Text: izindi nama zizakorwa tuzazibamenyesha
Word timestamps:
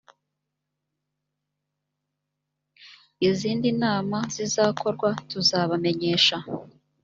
izindi 3.27 3.69
nama 3.83 4.19
zizakorwa 4.35 5.09
tuzazibamenyesha 5.29 6.37